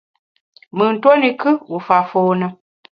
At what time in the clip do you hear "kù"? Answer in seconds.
1.41-1.49